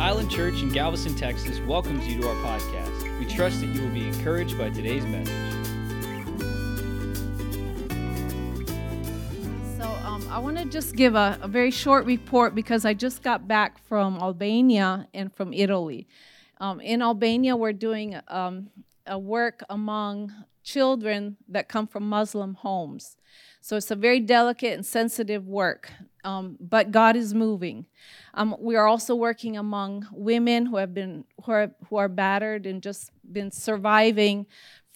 [0.00, 3.18] Island Church in Galveston, Texas welcomes you to our podcast.
[3.18, 5.28] We trust that you will be encouraged by today's message.
[9.76, 13.22] So um, I want to just give a, a very short report because I just
[13.22, 16.08] got back from Albania and from Italy.
[16.62, 18.70] Um, in Albania, we're doing um,
[19.06, 20.32] a work among
[20.62, 23.18] children that come from Muslim homes.
[23.60, 25.92] So it's a very delicate and sensitive work,
[26.24, 27.86] um, but God is moving.
[28.34, 32.66] Um, we are also working among women who have been who are, who are battered
[32.66, 34.46] and just been surviving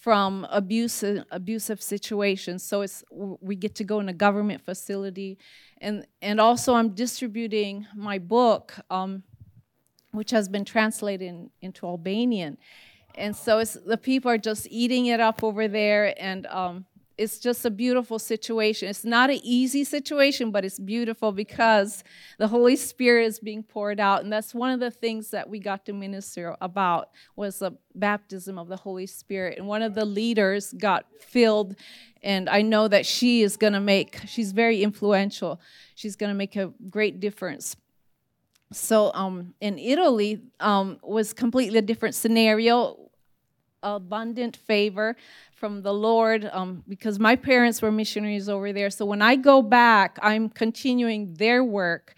[0.05, 2.63] from abusive abusive situations.
[2.63, 5.39] So it's we get to go in a government facility,
[5.81, 9.23] and and also I'm distributing my book, um,
[10.13, 12.59] which has been translated in, into Albanian,
[13.15, 16.85] and so it's the people are just eating it up over there, and um,
[17.17, 18.89] it's just a beautiful situation.
[18.89, 22.03] It's not an easy situation, but it's beautiful because
[22.39, 24.25] the Holy Spirit is being poured out.
[24.25, 28.59] And that's one of the things that we got to minister about was the baptism
[28.59, 29.59] of the Holy Spirit.
[29.59, 31.77] And one of the leaders got filled.
[32.23, 35.61] And I know that she is going to make, she's very influential.
[35.95, 37.77] She's going to make a great difference.
[38.73, 43.04] So um, in Italy um, was completely a different scenario
[43.85, 45.17] abundant favor
[45.53, 48.91] from the Lord um, because my parents were missionaries over there.
[48.91, 52.15] So when I go back, I'm continuing their work.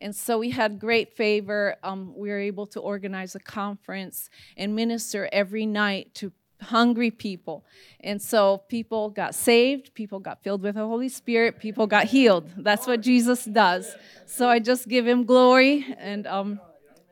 [0.00, 1.76] And so we had great favor.
[1.82, 7.64] Um, we were able to organize a conference and minister every night to hungry people.
[8.00, 12.50] And so people got saved, people got filled with the Holy Spirit, people got healed.
[12.56, 13.94] That's what Jesus does.
[14.26, 16.60] So I just give him glory and um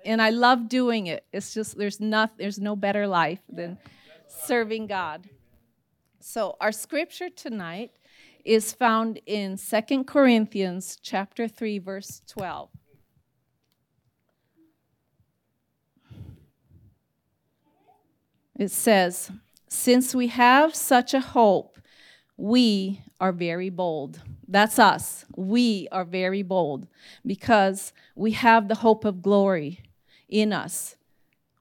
[0.05, 1.25] and I love doing it.
[1.33, 3.79] It's just there's not there's no better life than
[4.29, 5.29] serving God.
[6.21, 7.93] So our scripture tonight
[8.45, 12.71] is found in Second Corinthians chapter 3 verse 12.
[18.59, 19.31] It says,
[19.69, 21.79] "Since we have such a hope,
[22.37, 25.25] we are very bold." That's us.
[25.37, 26.89] We are very bold
[27.25, 29.83] because we have the hope of glory
[30.29, 30.98] in us.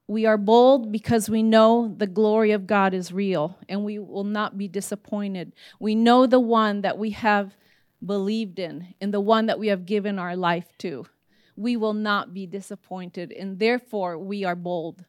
[0.08, 4.24] We are bold because we know the glory of God is real and we will
[4.24, 5.52] not be disappointed.
[5.78, 7.54] We know the one that we have
[8.04, 11.04] believed in and the one that we have given our life to.
[11.56, 15.04] We will not be disappointed and therefore we are bold.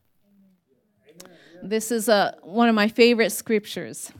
[1.63, 4.11] This is a, one of my favorite scriptures.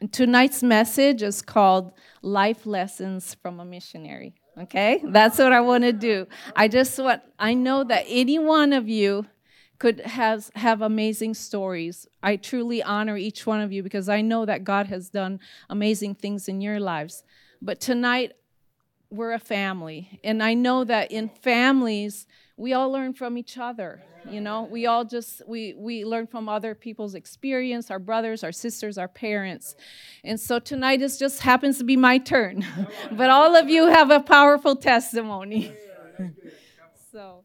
[0.00, 1.92] And tonight's message is called
[2.22, 4.34] Life Lessons from a Missionary.
[4.58, 5.00] Okay?
[5.04, 6.26] That's what I want to do.
[6.54, 9.26] I just want I know that any one of you
[9.78, 12.06] could has have amazing stories.
[12.22, 16.14] I truly honor each one of you because I know that God has done amazing
[16.16, 17.24] things in your lives.
[17.60, 18.32] But tonight
[19.10, 22.26] we're a family, and I know that in families
[22.62, 24.62] we all learn from each other you know?
[24.62, 29.08] We all just we we learn from other people's experience our brothers our sisters our
[29.08, 29.74] parents.
[30.22, 32.64] And so tonight it just happens to be my turn.
[33.10, 35.72] But all of you have a powerful testimony.
[37.10, 37.44] So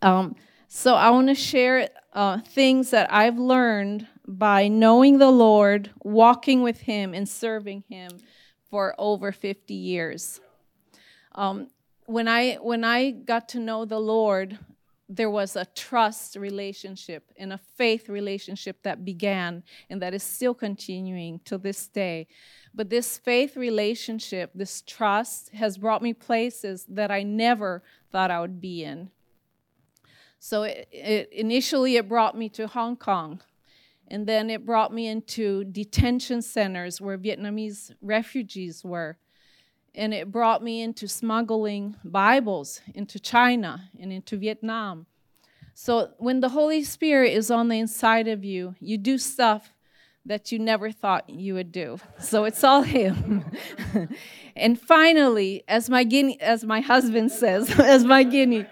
[0.00, 0.36] um
[0.66, 6.62] so i want to share uh, things that i've learned by knowing the lord walking
[6.62, 8.10] with him and serving him
[8.70, 10.40] for over 50 years.
[11.34, 11.68] Um,
[12.10, 14.58] when I when I got to know the Lord,
[15.08, 20.54] there was a trust relationship and a faith relationship that began and that is still
[20.54, 22.26] continuing to this day.
[22.74, 28.40] But this faith relationship, this trust, has brought me places that I never thought I
[28.40, 29.10] would be in.
[30.40, 33.40] So it, it, initially, it brought me to Hong Kong.
[34.08, 39.16] And then it brought me into detention centers where Vietnamese refugees were
[39.94, 45.06] and it brought me into smuggling Bibles into China and into Vietnam.
[45.74, 49.72] So when the Holy Spirit is on the inside of you, you do stuff
[50.26, 51.98] that you never thought you would do.
[52.20, 53.44] So it's all him.
[54.56, 58.66] and finally, as my guinea, as my husband says, as my guinea,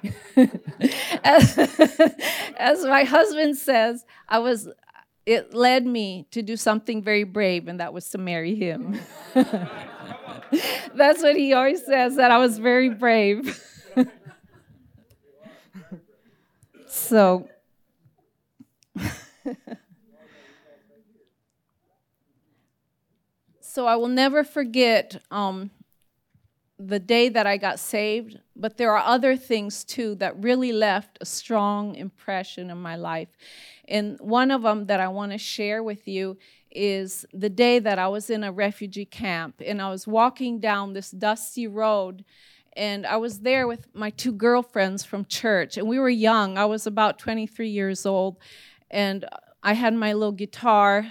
[1.25, 1.59] as,
[2.56, 4.69] as my husband says, I was
[5.28, 8.98] it led me to do something very brave, and that was to marry him.
[10.94, 13.62] That's what he always says, that I was very brave.
[16.88, 17.46] so,
[23.60, 25.70] so I will never forget um,
[26.78, 31.19] the day that I got saved, but there are other things too that really left
[31.20, 33.36] a strong impression in my life.
[33.88, 36.38] And one of them that I want to share with you
[36.70, 40.92] is the day that I was in a refugee camp and I was walking down
[40.92, 42.25] this dusty road
[42.78, 46.56] and I was there with my two girlfriends from church, and we were young.
[46.56, 48.38] I was about 23 years old,
[48.88, 49.25] and
[49.64, 51.04] I had my little guitar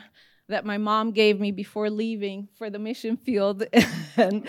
[0.47, 3.65] that my mom gave me before leaving for the mission field,
[4.17, 4.47] and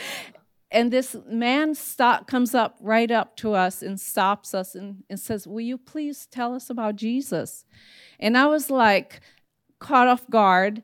[0.70, 5.18] and this man stop, comes up right up to us and stops us and, and
[5.18, 7.64] says, "Will you please tell us about Jesus?"
[8.20, 9.20] And I was like
[9.78, 10.82] caught off guard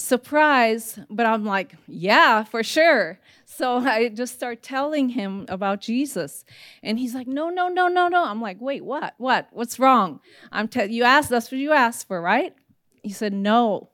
[0.00, 3.18] surprise, but I'm like, yeah, for sure.
[3.44, 6.44] So I just start telling him about Jesus.
[6.82, 8.24] And he's like, no, no, no, no, no.
[8.24, 9.14] I'm like, wait, what?
[9.18, 9.48] What?
[9.52, 10.20] What's wrong?
[10.50, 12.54] I'm te- you asked, that's what you asked for, right?
[13.02, 13.90] He said, no.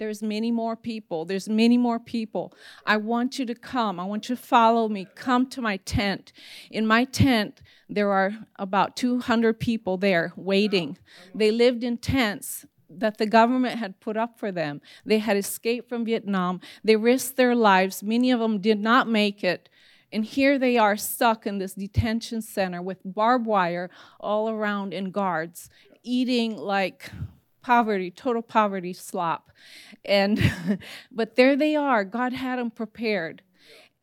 [0.00, 1.26] There's many more people.
[1.26, 2.54] There's many more people.
[2.86, 4.00] I want you to come.
[4.00, 5.06] I want you to follow me.
[5.14, 6.32] Come to my tent.
[6.70, 10.96] In my tent, there are about 200 people there waiting.
[11.34, 14.80] They lived in tents that the government had put up for them.
[15.04, 16.62] They had escaped from Vietnam.
[16.82, 18.02] They risked their lives.
[18.02, 19.68] Many of them did not make it.
[20.10, 25.12] And here they are stuck in this detention center with barbed wire all around and
[25.12, 25.68] guards,
[26.02, 27.10] eating like
[27.62, 29.50] poverty, total poverty slop.
[30.04, 30.78] And
[31.12, 32.04] but there they are.
[32.04, 33.42] God had them prepared.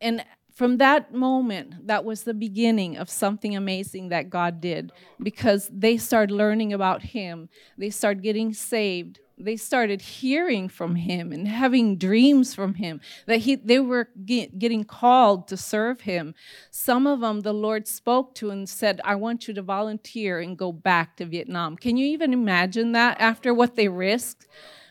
[0.00, 0.24] And
[0.58, 4.90] from that moment, that was the beginning of something amazing that God did
[5.22, 7.48] because they started learning about Him.
[7.76, 9.20] They started getting saved.
[9.38, 14.58] They started hearing from Him and having dreams from Him that he, they were get,
[14.58, 16.34] getting called to serve Him.
[16.72, 20.58] Some of them the Lord spoke to and said, I want you to volunteer and
[20.58, 21.76] go back to Vietnam.
[21.76, 24.48] Can you even imagine that after what they risked?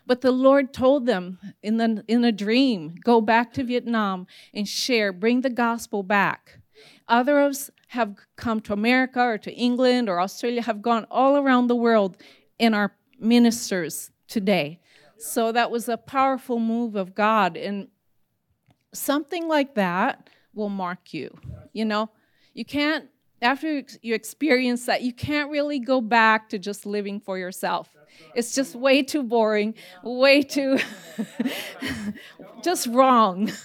[0.08, 4.68] But the Lord told them in, the, in a dream go back to Vietnam and
[4.68, 6.60] share, bring the gospel back.
[7.10, 11.76] Others have come to America or to England or Australia, have gone all around the
[11.76, 12.18] world
[12.60, 14.80] and are ministers today.
[15.18, 17.58] So that was a powerful move of God.
[17.58, 17.90] And
[18.94, 21.38] something like that will mark you.
[21.74, 22.10] You know,
[22.54, 23.10] you can't,
[23.42, 27.90] after you experience that, you can't really go back to just living for yourself.
[28.36, 29.74] It's just way too boring,
[30.04, 30.80] way too
[32.64, 33.52] just wrong.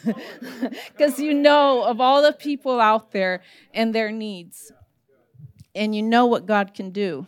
[0.92, 3.42] Because you know of all the people out there
[3.74, 4.72] and their needs,
[5.74, 7.26] and you know what God can do.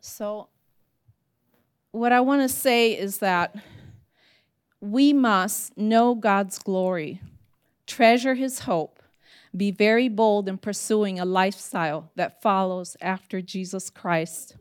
[0.00, 0.48] So,
[1.92, 3.56] what I want to say is that
[4.80, 7.20] we must know God's glory,
[7.86, 9.02] treasure His hope,
[9.56, 14.56] be very bold in pursuing a lifestyle that follows after Jesus Christ.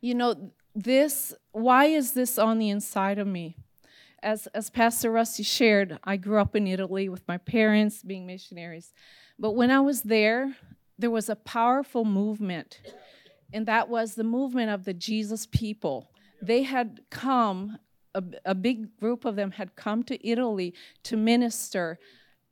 [0.00, 3.56] You know, this, why is this on the inside of me?
[4.22, 8.92] As, as Pastor Rusty shared, I grew up in Italy with my parents being missionaries.
[9.38, 10.56] But when I was there,
[10.98, 12.80] there was a powerful movement,
[13.52, 16.10] and that was the movement of the Jesus people.
[16.42, 17.78] They had come,
[18.14, 20.74] a, a big group of them had come to Italy
[21.04, 21.98] to minister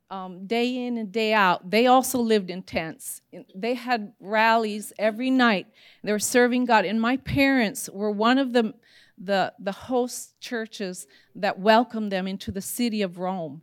[0.09, 1.69] um, day in and day out.
[1.69, 3.21] They also lived in tents.
[3.53, 5.67] They had rallies every night.
[6.03, 6.85] They were serving God.
[6.85, 8.73] And my parents were one of the,
[9.17, 13.61] the, the host churches that welcomed them into the city of Rome.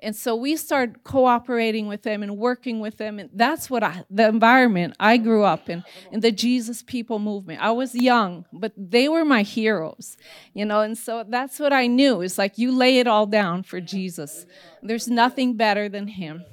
[0.00, 3.18] And so we started cooperating with them and working with them.
[3.18, 5.82] And that's what I, the environment I grew up in,
[6.12, 7.62] in the Jesus people movement.
[7.62, 10.18] I was young, but they were my heroes,
[10.52, 10.80] you know.
[10.80, 12.20] And so that's what I knew.
[12.20, 14.44] It's like you lay it all down for Jesus.
[14.82, 16.44] There's nothing better than him.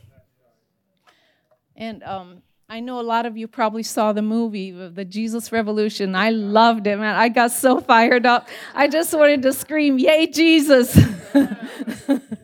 [1.76, 6.16] And um, I know a lot of you probably saw the movie, The Jesus Revolution.
[6.16, 7.16] I loved it, man.
[7.16, 8.48] I got so fired up.
[8.74, 10.98] I just wanted to scream, Yay, Jesus!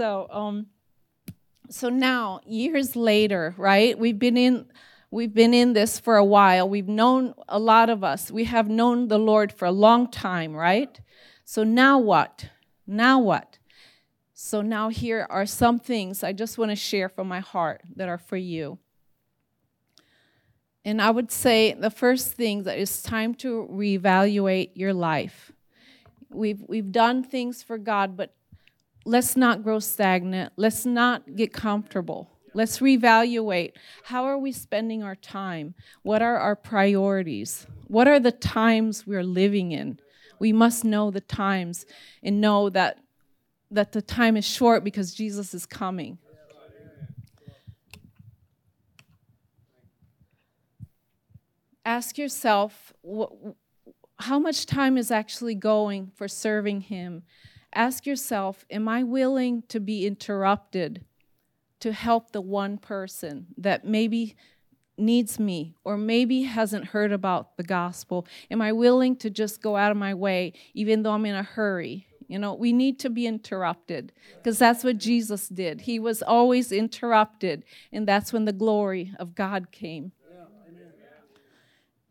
[0.00, 0.66] so um
[1.68, 4.64] so now years later right we've been in
[5.10, 6.66] we've been in this for a while.
[6.66, 8.30] We've known a lot of us.
[8.30, 10.98] We have known the lord for a long time right?
[11.44, 12.46] So now what?
[12.86, 13.58] Now what?
[14.32, 18.08] So now here are some things i just want to share from my heart that
[18.08, 18.78] are for you.
[20.82, 25.52] And i would say the first thing that it's time to reevaluate your life.
[26.30, 28.34] We've we've done things for god but
[29.10, 30.52] let's not grow stagnant.
[30.56, 32.30] Let's not get comfortable.
[32.54, 33.72] Let's reevaluate.
[34.04, 35.74] How are we spending our time?
[36.02, 37.66] What are our priorities?
[37.88, 39.98] What are the times we're living in?
[40.38, 41.86] We must know the times
[42.22, 42.98] and know that,
[43.72, 46.18] that the time is short because Jesus is coming.
[51.84, 52.92] Ask yourself
[54.20, 57.24] how much time is actually going for serving Him
[57.74, 61.04] Ask yourself Am I willing to be interrupted
[61.80, 64.36] to help the one person that maybe
[64.98, 68.26] needs me or maybe hasn't heard about the gospel?
[68.50, 71.42] Am I willing to just go out of my way even though I'm in a
[71.42, 72.06] hurry?
[72.30, 75.80] You know, we need to be interrupted because that's what Jesus did.
[75.80, 80.12] He was always interrupted, and that's when the glory of God came.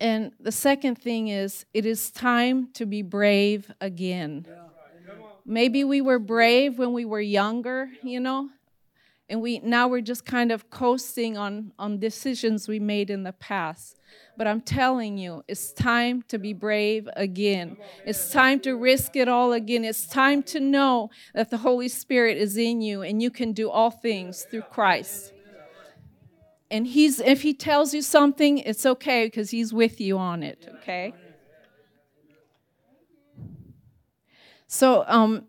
[0.02, 4.46] And the second thing is, it is time to be brave again.
[5.50, 8.50] Maybe we were brave when we were younger, you know,
[9.28, 13.34] and we now we're just kind of coasting on on decisions we made in the
[13.34, 13.98] past.
[14.38, 17.78] But I'm telling you, it's time to be brave again.
[18.06, 19.84] It's time to risk it all again.
[19.84, 23.72] It's time to know that the Holy Spirit is in you and you can do
[23.72, 25.34] all things through Christ.
[26.70, 30.70] And he's if he tells you something, it's okay because he's with you on it,
[30.76, 31.16] okay?
[34.72, 35.48] So um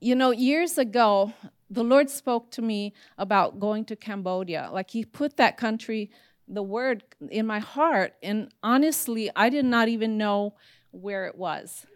[0.00, 1.32] you know, years ago,
[1.70, 4.70] the Lord spoke to me about going to Cambodia.
[4.72, 6.10] Like He put that country
[6.48, 8.14] the word in my heart.
[8.22, 10.54] And honestly, I did not even know
[10.90, 11.86] where it was.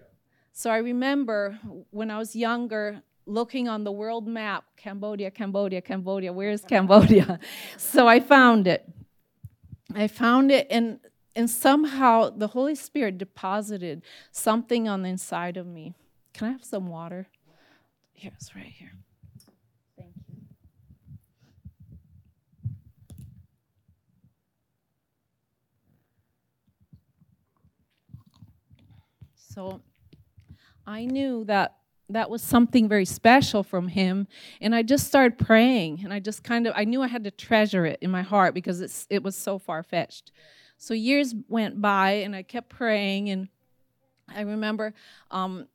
[0.52, 1.58] So I remember
[1.90, 7.38] when I was younger looking on the world map Cambodia, Cambodia, Cambodia, where is Cambodia?
[7.78, 8.86] so I found it.
[9.94, 11.00] I found it, and,
[11.34, 15.94] and somehow the Holy Spirit deposited something on the inside of me.
[16.32, 17.26] Can I have some water?
[18.12, 18.92] Here, it's right here.
[19.96, 20.36] Thank you.
[29.34, 29.80] So
[30.86, 31.76] I knew that
[32.10, 34.26] that was something very special from him
[34.60, 37.30] and i just started praying and i just kind of i knew i had to
[37.30, 40.32] treasure it in my heart because it's it was so far-fetched
[40.76, 43.48] so years went by and i kept praying and
[44.28, 44.92] i remember
[45.30, 45.66] um,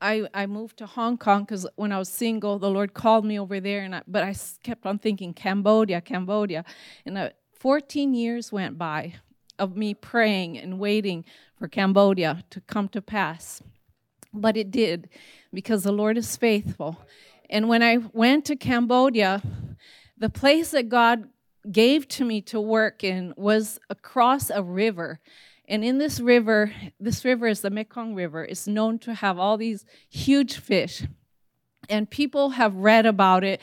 [0.00, 3.38] I, I moved to hong kong because when i was single the lord called me
[3.38, 6.64] over there and I, but i kept on thinking cambodia cambodia
[7.04, 9.14] and I, 14 years went by
[9.58, 11.24] of me praying and waiting
[11.56, 13.60] for Cambodia to come to pass.
[14.32, 15.08] But it did
[15.52, 17.00] because the Lord is faithful.
[17.50, 19.42] And when I went to Cambodia,
[20.16, 21.28] the place that God
[21.70, 25.18] gave to me to work in was across a river.
[25.68, 29.58] And in this river, this river is the Mekong River, it's known to have all
[29.58, 31.04] these huge fish.
[31.90, 33.60] And people have read about it.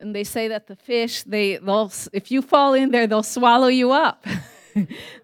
[0.00, 3.68] And they say that the fish they they'll if you fall in there they'll swallow
[3.68, 4.26] you up.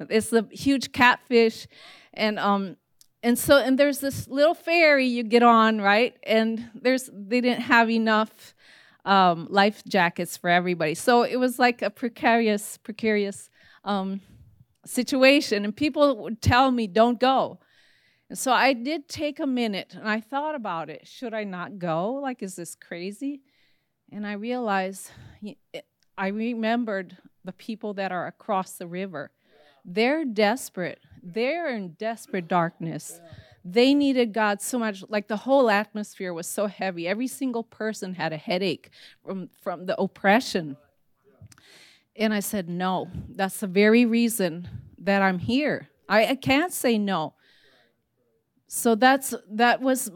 [0.08, 1.66] It's a huge catfish,
[2.14, 2.76] and um,
[3.22, 6.16] and so and there's this little ferry you get on, right?
[6.22, 8.54] And there's they didn't have enough
[9.04, 13.50] um, life jackets for everybody, so it was like a precarious, precarious
[13.84, 14.22] um,
[14.84, 15.64] situation.
[15.64, 17.58] And people would tell me, "Don't go."
[18.28, 21.06] And so I did take a minute and I thought about it.
[21.06, 22.14] Should I not go?
[22.14, 23.42] Like, is this crazy?
[24.10, 25.10] And I realized,
[25.46, 25.80] eh,
[26.16, 29.32] I remembered the people that are across the river.
[29.84, 31.00] They're desperate.
[31.22, 33.20] They're in desperate darkness.
[33.64, 35.04] They needed God so much.
[35.08, 37.06] Like the whole atmosphere was so heavy.
[37.06, 38.90] Every single person had a headache
[39.24, 40.76] from, from the oppression.
[42.16, 45.88] And I said, No, that's the very reason that I'm here.
[46.08, 47.34] I, I can't say no.
[48.68, 50.10] So that's that was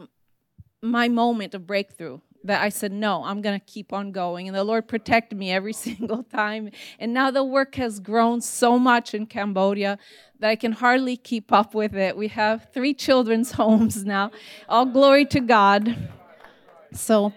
[0.81, 4.47] my moment of breakthrough that I said, no, I'm going to keep on going.
[4.47, 6.71] And the Lord protected me every single time.
[6.99, 9.97] And now the work has grown so much in Cambodia
[10.39, 12.15] that I can hardly keep up with it.
[12.15, 14.31] We have three children's homes now.
[14.67, 15.95] All glory to God.
[16.93, 17.33] So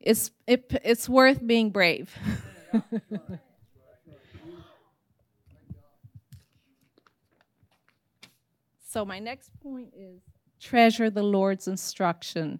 [0.00, 2.16] it's, it, it's worth being brave.
[8.90, 10.20] so, my next point is
[10.58, 12.58] treasure the Lord's instruction.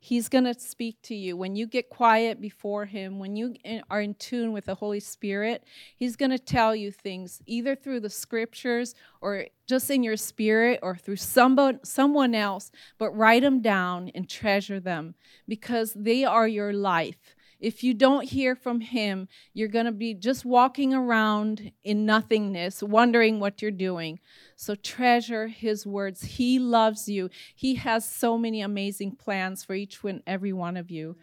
[0.00, 1.36] He's going to speak to you.
[1.36, 3.54] When you get quiet before Him, when you
[3.90, 8.00] are in tune with the Holy Spirit, He's going to tell you things either through
[8.00, 13.60] the scriptures or just in your spirit or through somebody, someone else, but write them
[13.60, 17.36] down and treasure them because they are your life.
[17.60, 22.82] If you don't hear from Him, you're going to be just walking around in nothingness,
[22.82, 24.20] wondering what you're doing.
[24.54, 26.22] So treasure His words.
[26.22, 27.30] He loves you.
[27.54, 31.16] He has so many amazing plans for each and every one of you.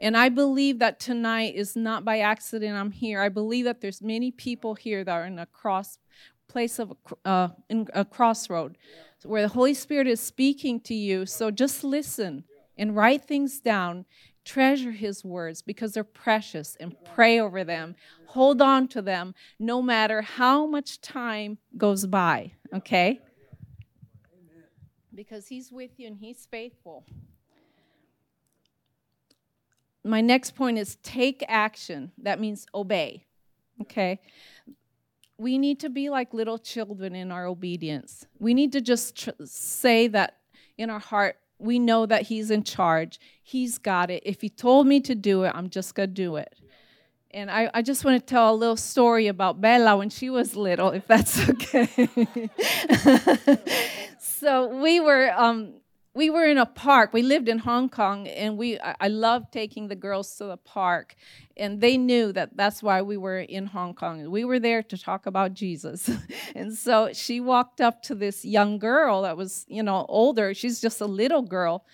[0.00, 3.20] And I believe that tonight is not by accident I'm here.
[3.20, 5.98] I believe that there's many people here that are in a cross
[6.48, 6.92] place of
[7.24, 8.76] uh, in a crossroad
[9.24, 11.26] where the Holy Spirit is speaking to you.
[11.26, 12.44] So just listen
[12.76, 14.04] and write things down
[14.44, 17.94] Treasure his words because they're precious and pray over them.
[18.26, 23.20] Hold on to them no matter how much time goes by, okay?
[25.14, 27.04] Because he's with you and he's faithful.
[30.04, 32.10] My next point is take action.
[32.18, 33.24] That means obey,
[33.82, 34.20] okay?
[35.38, 38.26] We need to be like little children in our obedience.
[38.40, 40.38] We need to just tr- say that
[40.78, 43.18] in our heart, we know that He's in charge.
[43.42, 44.22] He's got it.
[44.26, 46.54] If He told me to do it, I'm just going to do it.
[47.34, 50.54] And I, I just want to tell a little story about Bella when she was
[50.54, 51.88] little, if that's okay.
[54.18, 55.72] so we were um,
[56.14, 57.12] we were in a park.
[57.12, 61.14] We lived in Hong Kong, and we I, loved taking the girls to the park,
[61.56, 64.30] and they knew that that's why we were in Hong Kong.
[64.30, 66.10] We were there to talk about Jesus,
[66.54, 70.52] and so she walked up to this young girl that was you know older.
[70.52, 71.86] She's just a little girl,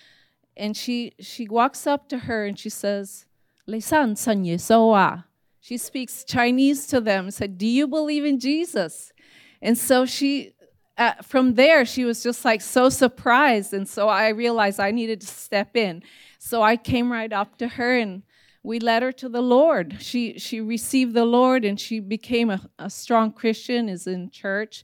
[0.57, 3.27] and she she walks up to her and she says,
[3.67, 5.25] "Le san san ye so ah."
[5.61, 7.31] She speaks Chinese to them.
[7.31, 9.13] Said, "Do you believe in Jesus?"
[9.61, 10.55] And so she
[10.99, 13.73] uh, from there, she was just like so surprised.
[13.73, 16.03] And so I realized I needed to step in.
[16.39, 18.23] So I came right up to her and
[18.65, 19.99] we led her to the Lord.
[20.01, 24.83] She, she received the Lord and she became a, a strong Christian, is in church.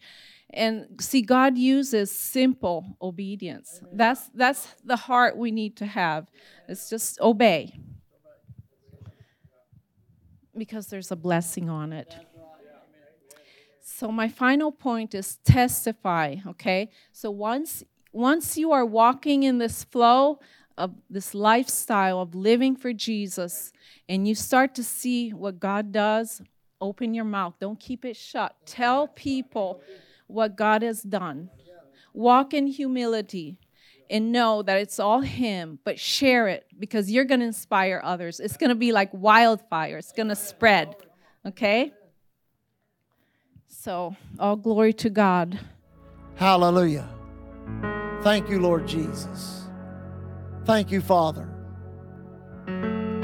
[0.50, 3.80] And see, God uses simple obedience.
[3.92, 6.30] That's, that's the heart we need to have.
[6.68, 7.80] It's just obey
[10.56, 12.14] because there's a blessing on it.
[13.96, 16.90] So my final point is testify, okay?
[17.12, 20.40] So once once you are walking in this flow
[20.76, 23.72] of this lifestyle of living for Jesus
[24.08, 26.42] and you start to see what God does,
[26.80, 27.54] open your mouth.
[27.60, 28.56] Don't keep it shut.
[28.66, 29.80] Tell people
[30.26, 31.48] what God has done.
[32.12, 33.58] Walk in humility
[34.10, 38.40] and know that it's all Him, but share it because you're going to inspire others.
[38.40, 40.96] It's going to be like wildfire, it's going to spread.
[41.46, 41.92] Okay?
[43.76, 45.58] So, all glory to God.
[46.36, 47.08] Hallelujah.
[48.22, 49.64] Thank you, Lord Jesus.
[50.64, 51.48] Thank you, Father.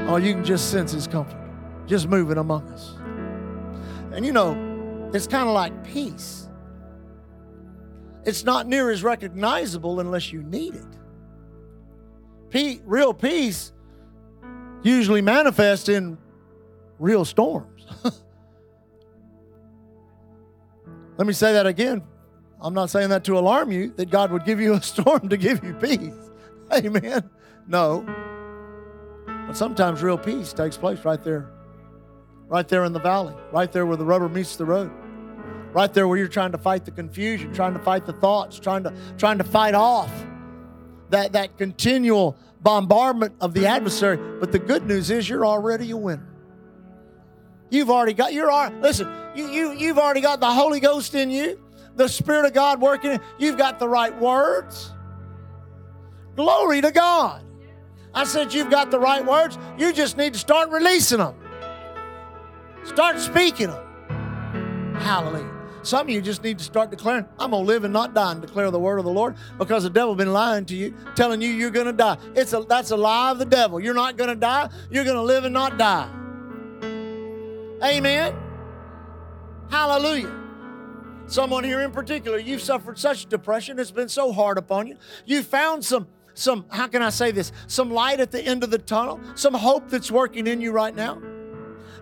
[0.07, 1.39] Oh, you can just sense His comfort,
[1.87, 2.95] just moving among us.
[4.13, 6.47] And you know, it's kind of like peace.
[8.25, 10.97] It's not near as recognizable unless you need it.
[12.49, 13.71] Pe- real peace
[14.83, 16.17] usually manifests in
[16.99, 17.87] real storms.
[21.21, 22.01] Let me say that again.
[22.59, 25.37] I'm not saying that to alarm you, that God would give you a storm to
[25.37, 26.31] give you peace.
[26.73, 27.29] Amen.
[27.67, 28.03] No.
[29.45, 31.51] But sometimes real peace takes place right there,
[32.47, 34.89] right there in the valley, right there where the rubber meets the road,
[35.73, 38.81] right there where you're trying to fight the confusion, trying to fight the thoughts, trying
[38.81, 40.11] to, trying to fight off
[41.11, 44.17] that, that continual bombardment of the adversary.
[44.39, 46.30] But the good news is you're already a winner.
[47.71, 51.59] You've already got, you're, listen, you, you, you've already got the Holy Ghost in you,
[51.95, 53.19] the Spirit of God working.
[53.39, 54.91] You've got the right words.
[56.35, 57.43] Glory to God.
[58.13, 59.57] I said, You've got the right words.
[59.77, 61.33] You just need to start releasing them,
[62.83, 64.95] start speaking them.
[64.95, 65.49] Hallelujah.
[65.83, 68.33] Some of you just need to start declaring, I'm going to live and not die
[68.33, 71.41] and declare the word of the Lord because the devil been lying to you, telling
[71.41, 72.17] you you're going to die.
[72.35, 73.79] It's a, that's a lie of the devil.
[73.79, 74.69] You're not going to die.
[74.91, 76.20] You're going to live and not die.
[77.83, 78.35] Amen.
[79.69, 80.37] Hallelujah.
[81.27, 84.97] Someone here in particular, you've suffered such depression, it's been so hard upon you.
[85.25, 87.51] You found some some how can I say this?
[87.67, 90.95] Some light at the end of the tunnel, some hope that's working in you right
[90.95, 91.21] now.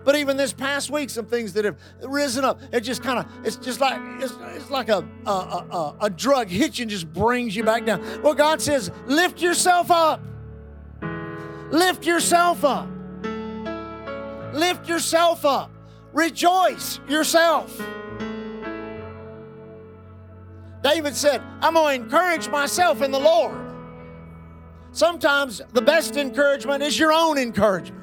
[0.04, 3.26] But even this past week, some things that have risen up, it just kind of,
[3.44, 7.12] it's just like, it's, it's like a, a, a, a drug hits you and just
[7.12, 8.02] brings you back down.
[8.22, 10.22] Well, God says, lift yourself up.
[11.70, 12.88] Lift yourself up.
[14.52, 15.70] Lift yourself up.
[16.12, 17.80] Rejoice yourself.
[20.82, 23.54] David said, I'm going to encourage myself in the Lord.
[24.92, 28.02] Sometimes the best encouragement is your own encouragement.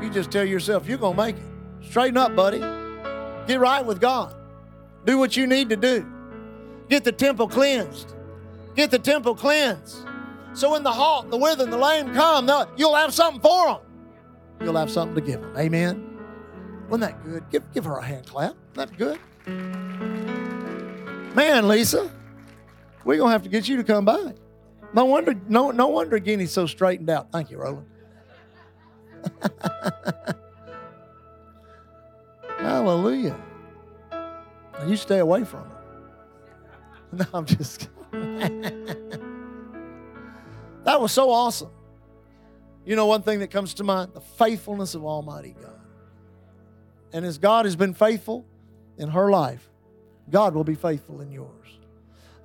[0.00, 1.42] You just tell yourself, you're going to make it.
[1.90, 2.60] Straighten up, buddy.
[3.46, 4.34] Get right with God.
[5.04, 6.06] Do what you need to do.
[6.88, 8.14] Get the temple cleansed.
[8.76, 10.06] Get the temple cleansed.
[10.54, 13.80] So when the halt, the withered, and the lame come, you'll have something for them.
[14.64, 15.56] You'll have something to give them.
[15.56, 16.18] Amen.
[16.88, 17.50] Wasn't that good?
[17.50, 18.54] Give, give her a hand clap.
[18.74, 19.18] Isn't that good?
[21.34, 22.10] Man, Lisa,
[23.04, 24.34] we're gonna have to get you to come by.
[24.94, 27.32] No wonder, no, no wonder Guinea's so straightened out.
[27.32, 27.86] Thank you, Roland.
[32.58, 33.40] Hallelujah.
[34.10, 35.68] Now you stay away from her.
[37.14, 37.90] No, I'm just
[40.84, 41.70] That was so awesome.
[42.84, 45.80] You know, one thing that comes to mind the faithfulness of Almighty God.
[47.12, 48.44] And as God has been faithful
[48.96, 49.68] in her life,
[50.30, 51.78] God will be faithful in yours.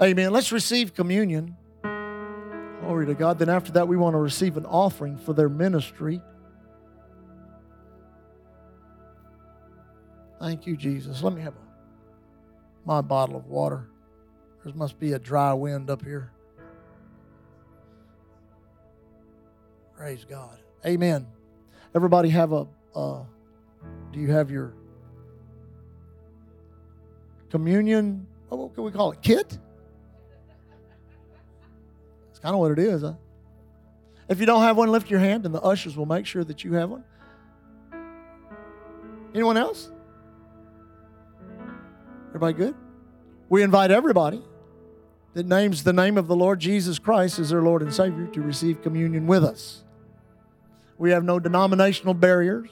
[0.01, 0.31] Amen.
[0.31, 1.55] Let's receive communion.
[2.81, 3.39] Glory to God.
[3.39, 6.21] Then after that, we want to receive an offering for their ministry.
[10.39, 11.23] Thank you, Jesus.
[11.23, 13.89] Let me have a, my bottle of water.
[14.63, 16.31] There must be a dry wind up here.
[19.97, 20.57] Praise God.
[20.85, 21.25] Amen.
[21.95, 24.73] Everybody have a, do you have your
[27.49, 28.27] communion?
[28.49, 29.21] What can we call it?
[29.21, 29.57] Kit?
[32.29, 33.13] It's kind of what it is, huh?
[34.29, 36.63] If you don't have one, lift your hand and the ushers will make sure that
[36.63, 37.03] you have one.
[39.33, 39.89] Anyone else?
[42.29, 42.75] Everybody good?
[43.49, 44.43] We invite everybody
[45.33, 48.41] that names the name of the Lord Jesus Christ as their Lord and Savior to
[48.41, 49.83] receive communion with us.
[50.97, 52.69] We have no denominational barriers,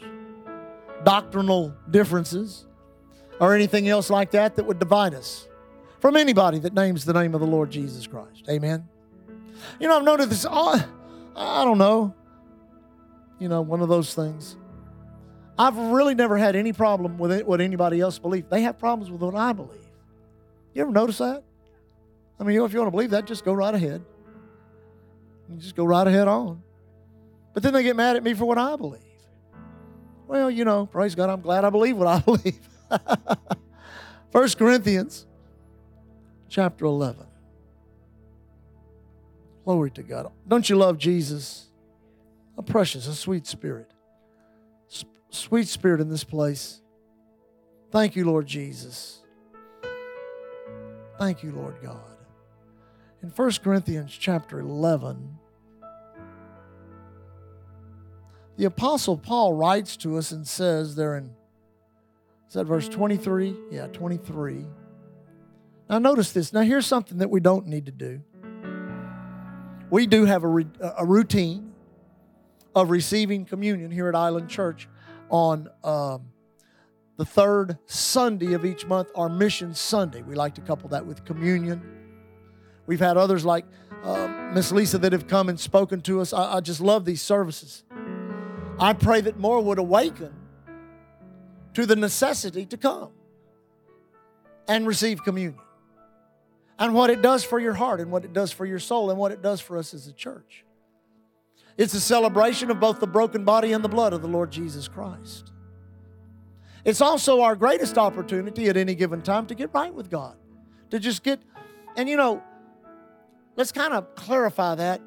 [1.04, 2.66] doctrinal differences,
[3.40, 5.48] or anything else like that that would divide us
[6.00, 8.46] from anybody that names the name of the Lord Jesus Christ.
[8.50, 8.88] Amen.
[9.80, 10.46] You know, I've noticed this.
[10.50, 10.86] Oh,
[11.36, 12.14] I don't know.
[13.40, 14.56] You know, one of those things.
[15.58, 18.48] I've really never had any problem with it, what anybody else believes.
[18.50, 19.80] They have problems with what I believe.
[20.74, 21.44] You ever notice that?
[22.40, 24.04] I mean, if you want to believe that, just go right ahead.
[25.50, 26.62] You just go right ahead on.
[27.56, 29.02] But then they get mad at me for what I believe.
[30.28, 32.60] Well, you know, praise God, I'm glad I believe what I believe.
[34.30, 35.26] First Corinthians
[36.50, 37.26] chapter 11.
[39.64, 40.32] Glory to God.
[40.46, 41.68] Don't you love Jesus?
[42.58, 43.90] A precious, a sweet spirit.
[44.92, 46.82] S- sweet spirit in this place.
[47.90, 49.22] Thank you, Lord Jesus.
[51.18, 52.18] Thank you, Lord God.
[53.24, 55.40] In 1 Corinthians chapter 11,
[58.58, 61.32] the Apostle Paul writes to us and says there in,
[62.48, 63.56] is that verse 23?
[63.72, 64.66] Yeah, 23.
[65.90, 66.54] Now, notice this.
[66.54, 68.22] Now, here's something that we don't need to do.
[69.90, 70.66] We do have a,
[70.98, 71.74] a routine
[72.74, 74.88] of receiving communion here at Island Church
[75.30, 76.28] on um,
[77.18, 80.22] the third Sunday of each month, our Mission Sunday.
[80.22, 81.82] We like to couple that with communion.
[82.88, 83.66] We've had others like
[84.04, 86.34] uh, Miss Lisa that have come and spoken to us.
[86.34, 87.84] I, I just love these services.
[88.80, 90.34] I pray that more would awaken
[91.74, 93.12] to the necessity to come
[94.68, 95.60] and receive communion
[96.78, 99.20] and what it does for your heart and what it does for your soul and
[99.20, 100.66] what it does for us as a church.
[101.78, 104.88] It's a celebration of both the broken body and the blood of the Lord Jesus
[104.88, 105.52] Christ.
[106.84, 110.36] It's also our greatest opportunity at any given time to get right with God,
[110.92, 111.40] to just get,
[111.98, 112.44] and you know,
[113.56, 115.02] let's kind of clarify that.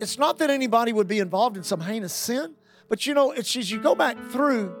[0.00, 2.54] It's not that anybody would be involved in some heinous sin,
[2.88, 4.74] but you know, it's as you go back through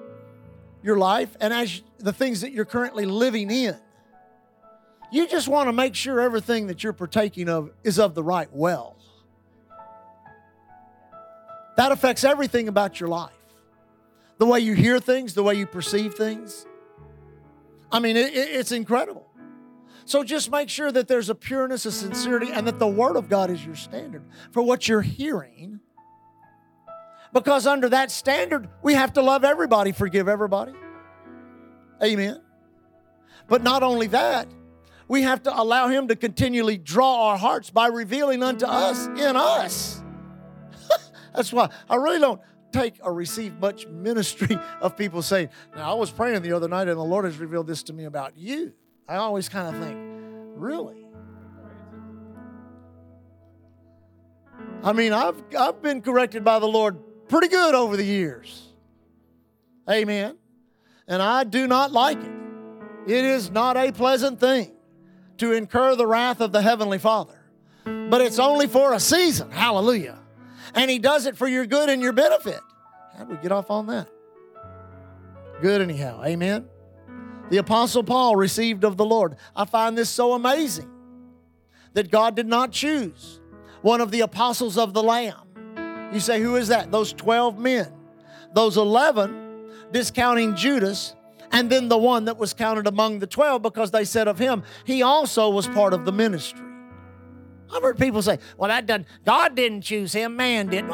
[0.82, 3.76] your life and as the things that you're currently living in,
[5.10, 8.48] you just want to make sure everything that you're partaking of is of the right
[8.52, 8.96] well.
[11.76, 13.32] That affects everything about your life
[14.38, 16.66] the way you hear things, the way you perceive things.
[17.90, 19.25] I mean, it, it's incredible.
[20.06, 23.28] So just make sure that there's a pureness, a sincerity, and that the Word of
[23.28, 25.80] God is your standard for what you're hearing.
[27.32, 30.72] Because under that standard, we have to love everybody, forgive everybody.
[32.00, 32.40] Amen.
[33.48, 34.46] But not only that,
[35.08, 39.34] we have to allow Him to continually draw our hearts by revealing unto us in
[39.34, 40.04] us.
[41.34, 42.40] That's why I really don't
[42.70, 46.86] take or receive much ministry of people saying, Now, I was praying the other night
[46.86, 48.72] and the Lord has revealed this to me about you.
[49.08, 50.06] I always kind of think,
[50.56, 51.06] Really?
[54.82, 56.96] I mean, I've, I've been corrected by the Lord
[57.28, 58.68] pretty good over the years.
[59.90, 60.36] Amen.
[61.08, 62.32] And I do not like it.
[63.06, 64.72] It is not a pleasant thing
[65.38, 67.38] to incur the wrath of the Heavenly Father,
[67.84, 69.50] but it's only for a season.
[69.50, 70.18] Hallelujah.
[70.74, 72.60] And He does it for your good and your benefit.
[73.16, 74.08] How do we get off on that?
[75.60, 76.22] Good, anyhow.
[76.24, 76.68] Amen.
[77.50, 79.36] The Apostle Paul received of the Lord.
[79.54, 80.90] I find this so amazing
[81.92, 83.40] that God did not choose
[83.82, 86.10] one of the apostles of the Lamb.
[86.12, 86.90] You say, who is that?
[86.90, 87.92] Those 12 men.
[88.52, 91.14] Those 11, discounting Judas,
[91.52, 94.62] and then the one that was counted among the 12 because they said of him,
[94.84, 96.64] he also was part of the ministry.
[97.72, 100.84] I've heard people say, well, that doesn't, God didn't choose him, man did.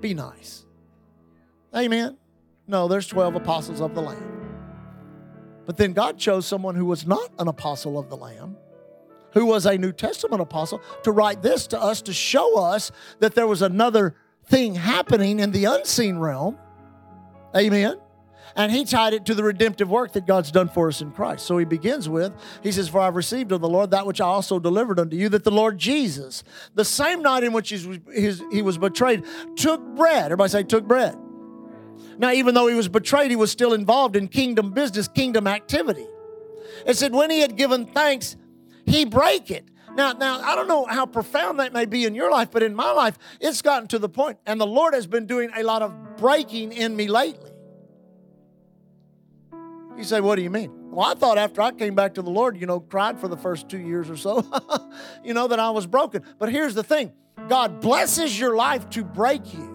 [0.00, 0.66] Be nice.
[1.74, 2.16] Amen.
[2.66, 4.30] No, there's 12 apostles of the Lamb.
[5.66, 8.56] But then God chose someone who was not an apostle of the Lamb,
[9.32, 13.34] who was a New Testament apostle, to write this to us to show us that
[13.34, 14.14] there was another
[14.46, 16.58] thing happening in the unseen realm.
[17.56, 17.98] Amen.
[18.56, 21.44] And he tied it to the redemptive work that God's done for us in Christ.
[21.46, 24.26] So he begins with, he says, For I've received of the Lord that which I
[24.26, 28.78] also delivered unto you, that the Lord Jesus, the same night in which he was
[28.78, 29.24] betrayed,
[29.56, 30.26] took bread.
[30.26, 31.16] Everybody say, took bread.
[32.18, 36.06] Now, even though he was betrayed, he was still involved in kingdom business, kingdom activity.
[36.86, 38.36] It said, when he had given thanks,
[38.86, 39.64] he break it.
[39.94, 42.74] Now, now I don't know how profound that may be in your life, but in
[42.74, 45.82] my life, it's gotten to the point, and the Lord has been doing a lot
[45.82, 47.50] of breaking in me lately.
[49.96, 50.90] You say, what do you mean?
[50.90, 53.36] Well, I thought after I came back to the Lord, you know, cried for the
[53.36, 54.44] first two years or so,
[55.24, 56.24] you know, that I was broken.
[56.38, 57.12] But here's the thing
[57.48, 59.73] God blesses your life to break you.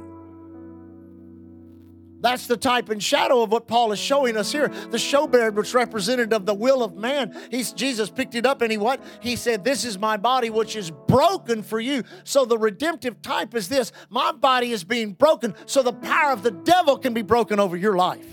[2.21, 4.67] That's the type and shadow of what Paul is showing us here.
[4.67, 7.35] The showbread, which represented of the will of man.
[7.49, 9.01] He's, Jesus picked it up and he what?
[9.21, 12.03] He said, This is my body which is broken for you.
[12.23, 16.43] So the redemptive type is this my body is being broken so the power of
[16.43, 18.25] the devil can be broken over your life.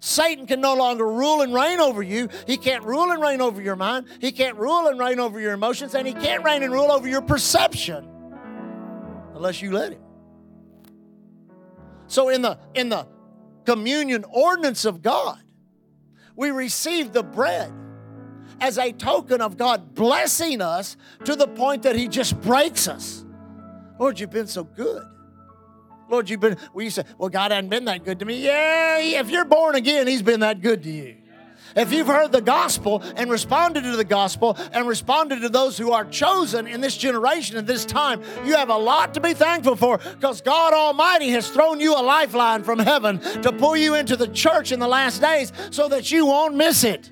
[0.00, 2.28] Satan can no longer rule and reign over you.
[2.46, 4.06] He can't rule and reign over your mind.
[4.20, 5.94] He can't rule and reign over your emotions.
[5.94, 8.08] And he can't reign and rule over your perception
[9.34, 10.07] unless you let him.
[12.08, 13.06] So in the in the
[13.64, 15.40] communion ordinance of God,
[16.34, 17.72] we receive the bread
[18.60, 23.24] as a token of God blessing us to the point that he just breaks us.
[23.98, 25.04] Lord, you've been so good.
[26.08, 28.42] Lord, you've been, well, say, well, God hasn't been that good to me.
[28.42, 31.17] Yeah, if you're born again, He's been that good to you.
[31.76, 35.92] If you've heard the gospel and responded to the gospel and responded to those who
[35.92, 39.76] are chosen in this generation at this time, you have a lot to be thankful
[39.76, 44.16] for because God Almighty has thrown you a lifeline from heaven to pull you into
[44.16, 47.10] the church in the last days so that you won't miss it.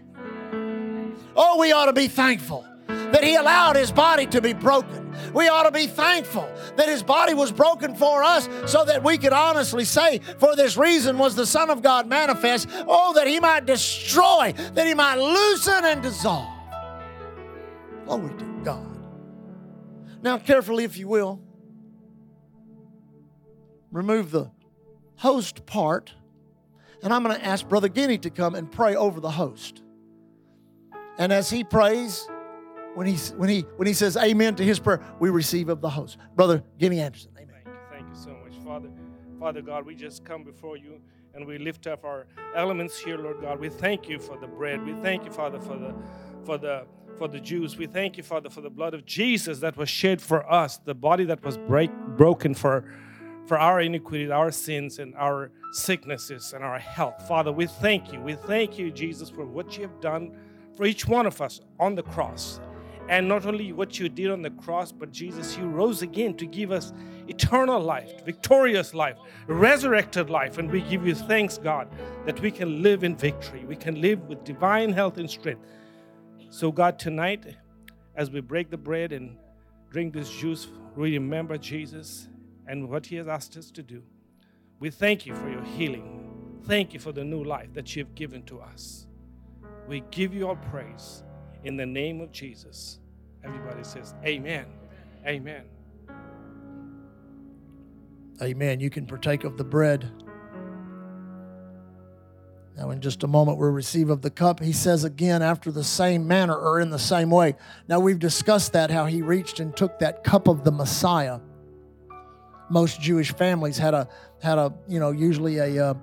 [1.36, 5.05] Oh, we ought to be thankful that He allowed His body to be broken
[5.36, 9.18] we ought to be thankful that his body was broken for us so that we
[9.18, 13.38] could honestly say, For this reason was the Son of God manifest, oh, that he
[13.38, 16.48] might destroy, that he might loosen and dissolve.
[18.06, 18.98] Glory to God.
[20.22, 21.42] Now, carefully, if you will,
[23.92, 24.50] remove the
[25.16, 26.14] host part,
[27.02, 29.82] and I'm going to ask Brother Guinea to come and pray over the host.
[31.18, 32.26] And as he prays,
[32.96, 35.90] when he, when he, when he says amen to his prayer, we receive of the
[35.90, 36.16] host.
[36.34, 37.30] Brother Guinea Anderson.
[37.36, 37.48] Amen.
[37.62, 37.72] Thank you.
[37.92, 38.88] Thank you so much, Father.
[39.38, 40.98] Father God, we just come before you
[41.34, 43.60] and we lift up our elements here, Lord God.
[43.60, 44.82] We thank you for the bread.
[44.82, 45.94] We thank you, Father, for the
[46.44, 46.86] for the
[47.18, 47.76] for the Jews.
[47.76, 50.94] We thank you, Father, for the blood of Jesus that was shed for us, the
[50.94, 52.90] body that was break, broken for
[53.46, 57.28] for our iniquities, our sins, and our sicknesses and our health.
[57.28, 58.20] Father, we thank you.
[58.22, 60.34] We thank you, Jesus, for what you have done
[60.74, 62.58] for each one of us on the cross.
[63.08, 66.46] And not only what you did on the cross, but Jesus, you rose again to
[66.46, 66.92] give us
[67.28, 69.16] eternal life, victorious life,
[69.46, 70.58] resurrected life.
[70.58, 71.88] And we give you thanks, God,
[72.24, 73.64] that we can live in victory.
[73.64, 75.60] We can live with divine health and strength.
[76.50, 77.56] So, God, tonight,
[78.16, 79.36] as we break the bread and
[79.90, 80.66] drink this juice,
[80.96, 82.28] we remember Jesus
[82.66, 84.02] and what He has asked us to do.
[84.80, 86.60] We thank you for your healing.
[86.64, 89.06] Thank you for the new life that you have given to us.
[89.86, 91.22] We give you all praise
[91.66, 93.00] in the name of Jesus.
[93.42, 94.66] Everybody says, Amen.
[95.26, 95.64] Amen.
[98.40, 98.80] Amen.
[98.80, 100.08] You can partake of the bread.
[102.76, 104.60] Now, in just a moment, we'll receive of the cup.
[104.60, 107.56] He says again, after the same manner or in the same way.
[107.88, 111.40] Now, we've discussed that, how he reached and took that cup of the Messiah.
[112.68, 114.08] Most Jewish families had a,
[114.42, 115.94] had a you know, usually a, uh,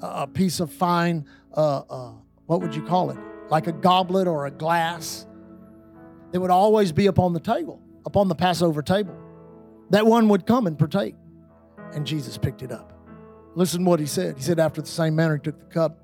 [0.00, 2.12] a piece of fine, uh, uh,
[2.46, 3.18] what would you call it?
[3.50, 5.26] Like a goblet or a glass
[6.30, 9.16] that would always be upon the table, upon the Passover table.
[9.90, 11.14] That one would come and partake.
[11.92, 12.92] And Jesus picked it up.
[13.54, 14.36] Listen what he said.
[14.38, 15.98] He said, after the same manner, he took the cup.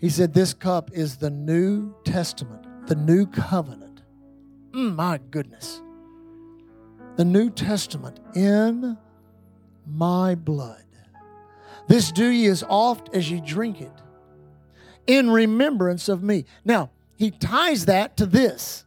[0.00, 4.02] He said, This cup is the New Testament, the new covenant.
[4.72, 5.82] Mm, my goodness.
[7.16, 8.96] The New Testament in
[9.86, 10.84] my blood.
[11.88, 14.01] This do ye as oft as ye drink it
[15.06, 16.44] in remembrance of me.
[16.64, 18.84] Now, he ties that to this.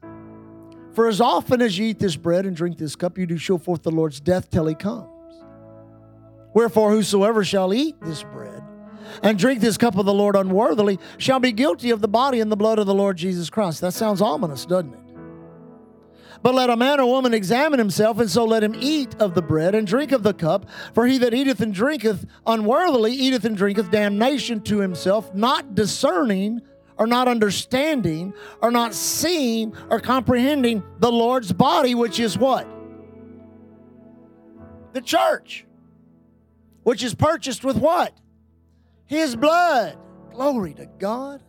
[0.94, 3.58] For as often as you eat this bread and drink this cup, you do show
[3.58, 5.10] forth the Lord's death till he comes.
[6.54, 8.64] Wherefore, whosoever shall eat this bread
[9.22, 12.52] and drink this cup of the Lord unworthily shall be guilty of the body and
[12.52, 13.82] the blood of the Lord Jesus Christ.
[13.82, 15.05] That sounds ominous, doesn't it?
[16.42, 19.42] But let a man or woman examine himself, and so let him eat of the
[19.42, 20.68] bread and drink of the cup.
[20.94, 26.62] For he that eateth and drinketh unworthily eateth and drinketh damnation to himself, not discerning
[26.98, 32.68] or not understanding or not seeing or comprehending the Lord's body, which is what?
[34.94, 35.66] The church,
[36.84, 38.14] which is purchased with what?
[39.06, 39.98] His blood.
[40.32, 41.44] Glory to God.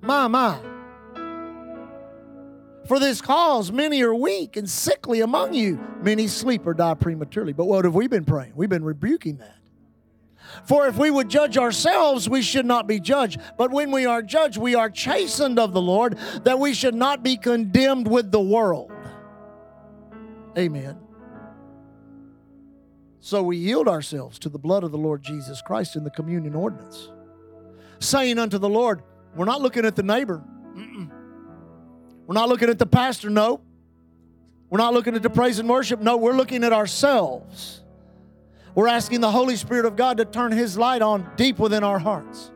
[0.00, 0.60] My, my.
[2.90, 5.78] For this cause, many are weak and sickly among you.
[6.02, 7.52] Many sleep or die prematurely.
[7.52, 8.54] But what have we been praying?
[8.56, 9.54] We've been rebuking that.
[10.64, 13.38] For if we would judge ourselves, we should not be judged.
[13.56, 17.22] But when we are judged, we are chastened of the Lord, that we should not
[17.22, 18.90] be condemned with the world.
[20.58, 20.98] Amen.
[23.20, 26.56] So we yield ourselves to the blood of the Lord Jesus Christ in the communion
[26.56, 27.08] ordinance,
[28.00, 29.04] saying unto the Lord,
[29.36, 30.42] We're not looking at the neighbor.
[32.30, 33.28] We're not looking at the pastor.
[33.28, 33.60] No.
[34.68, 35.98] We're not looking at the praise and worship.
[36.00, 37.80] No, we're looking at ourselves.
[38.72, 41.98] We're asking the Holy Spirit of God to turn His light on deep within our
[41.98, 42.52] hearts.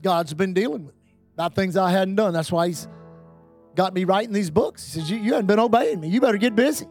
[0.00, 1.02] God's been dealing with me
[1.34, 2.32] about things I hadn't done.
[2.32, 2.86] That's why He's
[3.74, 4.92] got me writing these books.
[4.92, 6.06] He says, You, you haven't been obeying me.
[6.06, 6.86] You better get busy.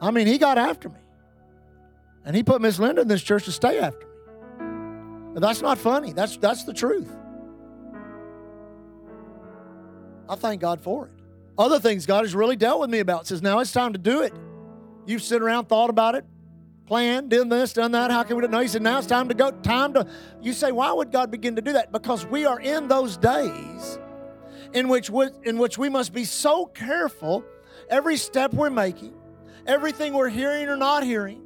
[0.00, 1.00] I mean, He got after me.
[2.24, 4.11] And He put Miss Linda in this church to stay after me.
[5.34, 6.12] That's not funny.
[6.12, 7.10] That's, that's the truth.
[10.28, 11.12] I thank God for it.
[11.58, 14.22] Other things God has really dealt with me about says, now it's time to do
[14.22, 14.32] it.
[15.06, 16.24] You've sit around, thought about it,
[16.86, 18.10] planned, done this, done that.
[18.10, 18.50] How can we do it?
[18.50, 19.50] No, he said, now it's time to go.
[19.50, 20.06] Time to.
[20.40, 21.92] You say, why would God begin to do that?
[21.92, 23.98] Because we are in those days
[24.72, 27.44] in which we, in which we must be so careful
[27.90, 29.14] every step we're making,
[29.66, 31.42] everything we're hearing or not hearing.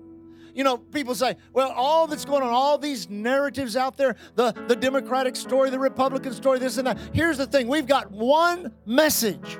[0.56, 4.52] You know, people say, well, all that's going on, all these narratives out there, the,
[4.68, 6.98] the Democratic story, the Republican story, this and that.
[7.12, 9.58] Here's the thing we've got one message.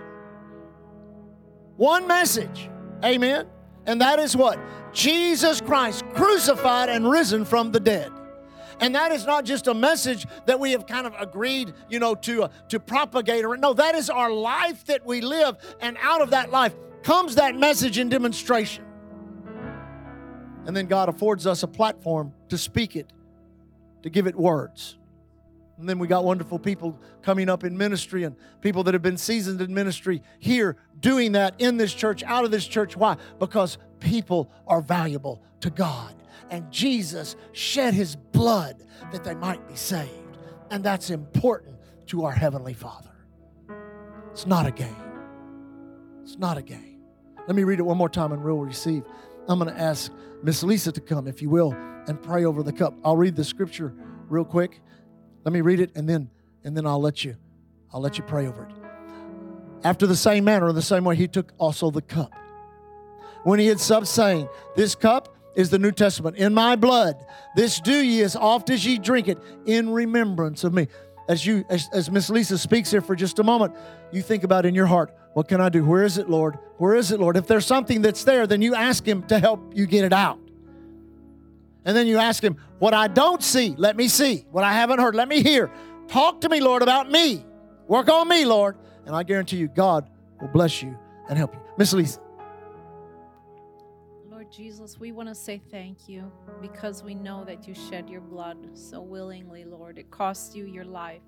[1.76, 2.70] One message.
[3.04, 3.46] Amen.
[3.85, 4.59] And that is what?
[4.94, 8.11] Jesus Christ crucified and risen from the dead.
[8.80, 12.14] And that is not just a message that we have kind of agreed, you know,
[12.14, 16.22] to uh, to propagate or no, that is our life that we live and out
[16.22, 18.86] of that life comes that message in demonstration.
[20.66, 23.12] And then God affords us a platform to speak it,
[24.02, 24.96] to give it words.
[25.79, 29.18] And then we got wonderful people coming up in ministry and people that have been
[29.18, 32.96] seasoned in ministry here doing that in this church, out of this church.
[32.96, 33.16] Why?
[33.38, 36.14] Because people are valuable to God.
[36.50, 40.38] And Jesus shed his blood that they might be saved.
[40.70, 41.76] And that's important
[42.07, 43.11] to our Heavenly Father.
[44.33, 44.96] It's not a game.
[46.22, 47.00] It's not a game.
[47.46, 49.05] Let me read it one more time and we'll receive.
[49.48, 51.72] I'm going to ask Miss Lisa to come, if you will,
[52.06, 52.94] and pray over the cup.
[53.04, 53.94] I'll read the scripture
[54.28, 54.80] real quick.
[55.44, 56.30] Let me read it and then
[56.64, 57.37] and then I'll let you
[57.92, 58.74] I'll let you pray over it.
[59.85, 62.35] After the same manner, the same way, he took also the cup.
[63.44, 66.37] When he had supped, saying, This cup is the New Testament.
[66.37, 70.74] In my blood, this do ye as oft as ye drink it in remembrance of
[70.74, 70.88] me.
[71.28, 73.74] As you as Miss Lisa speaks here for just a moment,
[74.12, 75.85] you think about in your heart, what can I do?
[75.85, 76.59] Where is it, Lord?
[76.79, 77.37] Where is it, Lord?
[77.37, 80.38] If there's something that's there, then you ask him to help you get it out.
[81.85, 84.46] And then you ask him, What I don't see, let me see.
[84.51, 85.70] What I haven't heard, let me hear.
[86.09, 87.44] Talk to me, Lord, about me.
[87.87, 88.79] Work on me, Lord.
[89.05, 90.09] And I guarantee you, God
[90.40, 90.96] will bless you
[91.29, 91.61] and help you.
[91.77, 92.18] Miss Lisa.
[94.31, 98.22] Lord Jesus, we want to say thank you because we know that you shed your
[98.22, 99.99] blood so willingly, Lord.
[99.99, 101.20] It cost you your life.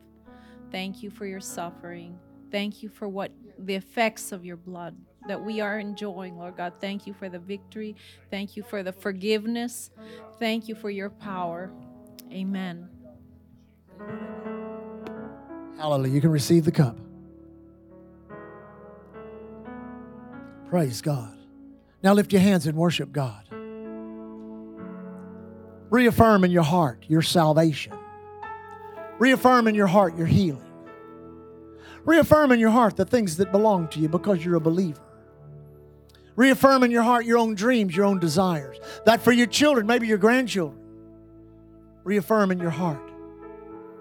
[0.72, 2.18] Thank you for your suffering.
[2.50, 6.74] Thank you for what the effects of your blood that we are enjoying, Lord God.
[6.80, 7.96] Thank you for the victory.
[8.30, 9.90] Thank you for the forgiveness.
[10.38, 11.70] Thank you for your power.
[12.32, 12.88] Amen.
[15.76, 16.14] Hallelujah.
[16.14, 16.98] You can receive the cup.
[20.68, 21.36] Praise God.
[22.02, 23.44] Now lift your hands and worship God.
[25.90, 27.92] Reaffirm in your heart your salvation.
[29.18, 30.67] Reaffirm in your heart your healing.
[32.08, 35.02] Reaffirm in your heart the things that belong to you because you're a believer.
[36.36, 38.78] Reaffirm in your heart your own dreams, your own desires.
[39.04, 40.80] That for your children, maybe your grandchildren.
[42.04, 43.12] Reaffirm in your heart.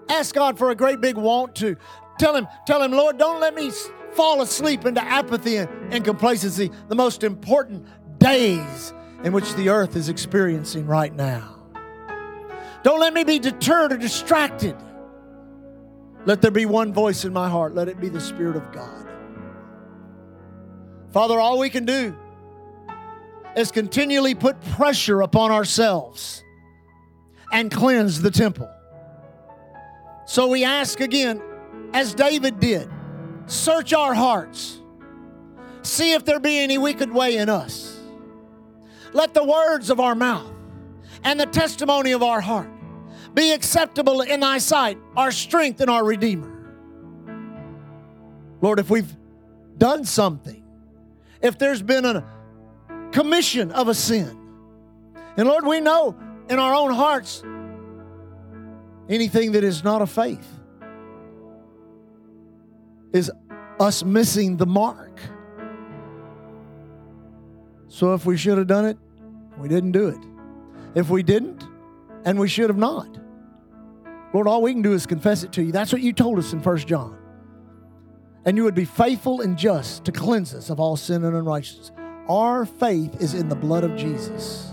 [0.08, 1.76] Ask God for a great big want to.
[2.18, 3.70] Tell Him, tell Him, Lord, don't let me
[4.12, 7.84] fall asleep into apathy and, and complacency, the most important
[8.18, 11.56] days in which the earth is experiencing right now.
[12.84, 14.74] Don't let me be deterred or distracted.
[16.28, 17.74] Let there be one voice in my heart.
[17.74, 19.08] Let it be the Spirit of God.
[21.10, 22.14] Father, all we can do
[23.56, 26.44] is continually put pressure upon ourselves
[27.50, 28.68] and cleanse the temple.
[30.26, 31.40] So we ask again,
[31.94, 32.90] as David did,
[33.46, 34.82] search our hearts,
[35.80, 37.98] see if there be any wicked way in us.
[39.14, 40.52] Let the words of our mouth
[41.24, 42.77] and the testimony of our heart
[43.38, 46.52] be acceptable in thy sight, our strength and our Redeemer.
[48.60, 49.14] Lord, if we've
[49.78, 50.64] done something,
[51.40, 52.24] if there's been a
[53.12, 54.36] commission of a sin,
[55.36, 56.16] and Lord, we know
[56.50, 57.44] in our own hearts
[59.08, 60.46] anything that is not of faith
[63.12, 63.30] is
[63.78, 65.20] us missing the mark.
[67.86, 68.98] So if we should have done it,
[69.58, 70.18] we didn't do it.
[70.96, 71.62] If we didn't,
[72.24, 73.27] and we should have not.
[74.32, 75.72] Lord, all we can do is confess it to you.
[75.72, 77.18] That's what you told us in First John.
[78.44, 81.92] And you would be faithful and just to cleanse us of all sin and unrighteousness.
[82.28, 84.70] Our faith is in the blood of Jesus.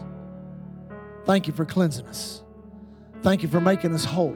[1.26, 2.44] Thank you for cleansing us.
[3.22, 4.36] Thank you for making us whole.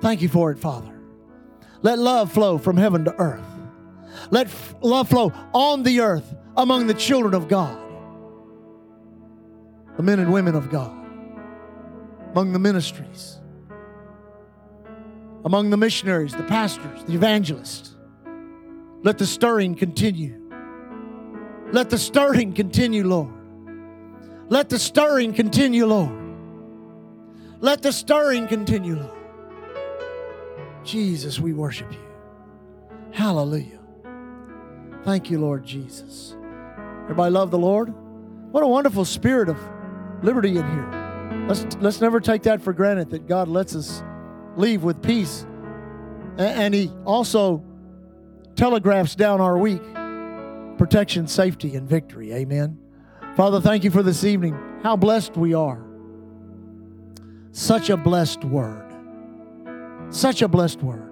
[0.00, 0.92] Thank you for it, Father.
[1.82, 3.44] Let love flow from heaven to earth.
[4.30, 7.78] Let f- love flow on the earth among the children of God,
[9.96, 10.96] the men and women of God,
[12.32, 13.39] among the ministries,
[15.44, 17.96] among the missionaries, the pastors, the evangelists.
[19.02, 20.36] Let the stirring continue.
[21.72, 23.32] Let the stirring continue, Lord.
[24.48, 26.12] Let the stirring continue, Lord.
[27.60, 29.18] Let the stirring continue, Lord.
[30.84, 31.98] Jesus, we worship you.
[33.12, 33.78] Hallelujah.
[35.04, 36.36] Thank you, Lord Jesus.
[37.04, 37.92] Everybody love the Lord?
[38.50, 39.58] What a wonderful spirit of
[40.22, 41.46] liberty in here.
[41.48, 44.02] Let's, let's never take that for granted that God lets us
[44.60, 45.46] leave with peace.
[46.36, 47.64] And He also
[48.54, 49.82] telegraphs down our week
[50.78, 52.32] protection, safety, and victory.
[52.32, 52.78] Amen.
[53.36, 54.58] Father, thank you for this evening.
[54.82, 55.84] How blessed we are.
[57.52, 58.86] Such a blessed word.
[60.08, 61.10] Such a blessed word.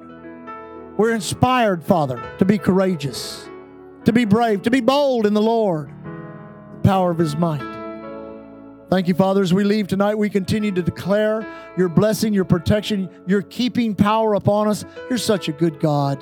[0.96, 3.48] We're inspired, Father, to be courageous,
[4.04, 5.90] to be brave, to be bold in the Lord,
[6.76, 7.67] the power of His might.
[8.90, 9.42] Thank you, Father.
[9.42, 14.32] As we leave tonight, we continue to declare your blessing, your protection, your keeping power
[14.32, 14.84] upon us.
[15.10, 16.20] You're such a good God.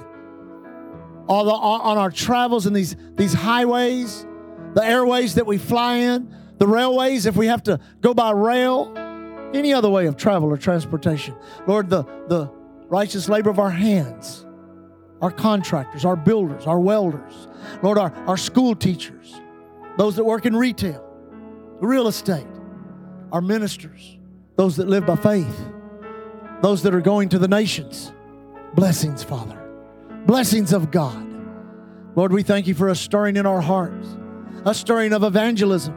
[1.28, 4.26] The, on our travels in these, these highways,
[4.74, 8.92] the airways that we fly in, the railways, if we have to go by rail,
[9.54, 11.36] any other way of travel or transportation.
[11.68, 12.50] Lord, the, the
[12.88, 14.44] righteous labor of our hands,
[15.22, 17.46] our contractors, our builders, our welders,
[17.82, 19.40] Lord, our, our school teachers,
[19.98, 21.04] those that work in retail,
[21.80, 22.46] real estate,
[23.32, 24.18] our ministers,
[24.56, 25.68] those that live by faith,
[26.62, 28.12] those that are going to the nations.
[28.74, 29.62] Blessings, Father.
[30.26, 31.24] Blessings of God.
[32.14, 34.08] Lord, we thank you for a stirring in our hearts,
[34.64, 35.94] a stirring of evangelism.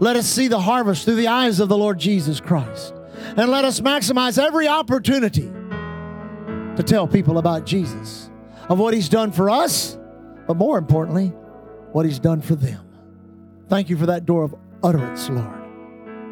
[0.00, 2.94] Let us see the harvest through the eyes of the Lord Jesus Christ.
[3.36, 5.50] And let us maximize every opportunity
[6.76, 8.30] to tell people about Jesus,
[8.68, 9.98] of what He's done for us,
[10.46, 11.28] but more importantly,
[11.92, 12.84] what He's done for them.
[13.68, 15.57] Thank you for that door of utterance, Lord.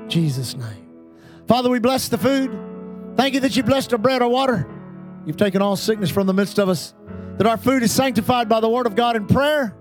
[0.09, 0.89] Jesus' name.
[1.47, 2.51] Father, we bless the food.
[3.17, 4.69] Thank you that you blessed our bread, our water.
[5.25, 6.95] You've taken all sickness from the midst of us,
[7.39, 9.77] that our food is sanctified by the word of God in prayer.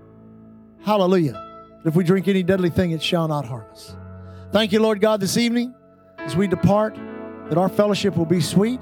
[0.84, 1.42] Hallelujah.
[1.84, 3.94] If we drink any deadly thing, it shall not harm us.
[4.52, 5.74] Thank you, Lord God, this evening
[6.18, 6.96] as we depart,
[7.48, 8.80] that our fellowship will be sweet.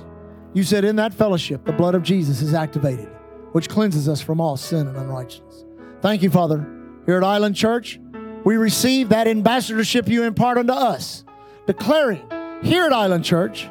[0.54, 3.08] You said in that fellowship, the blood of Jesus is activated,
[3.52, 5.64] which cleanses us from all sin and unrighteousness.
[6.00, 6.66] Thank you, Father.
[7.06, 7.98] Here at Island Church,
[8.44, 11.23] we receive that ambassadorship you impart unto us,
[11.66, 12.22] declaring
[12.62, 13.68] here at Island Church,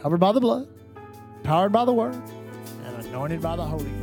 [0.00, 0.68] covered by the blood,
[1.42, 2.14] powered by the word,
[2.84, 3.96] and anointed by the Holy Ghost.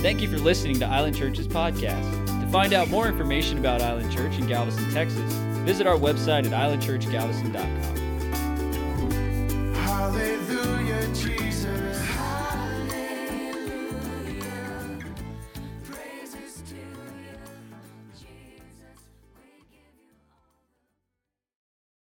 [0.00, 2.02] Thank you for listening to Island Church's podcast.
[2.40, 5.32] To find out more information about Island Church in Galveston, Texas,
[5.64, 7.94] visit our website at islandchurchgalveston.com.
[9.74, 12.03] Hallelujah, Jesus.